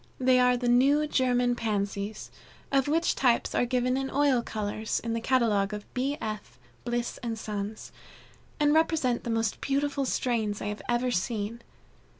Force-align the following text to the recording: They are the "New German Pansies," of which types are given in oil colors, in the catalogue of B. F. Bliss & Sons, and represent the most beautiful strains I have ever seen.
They 0.19 0.39
are 0.39 0.57
the 0.57 0.67
"New 0.67 1.05
German 1.05 1.55
Pansies," 1.55 2.31
of 2.71 2.87
which 2.87 3.13
types 3.13 3.53
are 3.53 3.67
given 3.67 3.95
in 3.97 4.09
oil 4.09 4.41
colors, 4.41 4.99
in 4.99 5.13
the 5.13 5.21
catalogue 5.21 5.75
of 5.75 5.85
B. 5.93 6.17
F. 6.19 6.57
Bliss 6.85 7.19
& 7.31 7.35
Sons, 7.35 7.91
and 8.59 8.73
represent 8.73 9.23
the 9.23 9.29
most 9.29 9.61
beautiful 9.61 10.05
strains 10.05 10.59
I 10.59 10.69
have 10.69 10.81
ever 10.89 11.11
seen. 11.11 11.61